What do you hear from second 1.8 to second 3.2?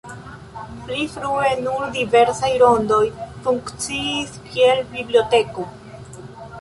diversaj rondoj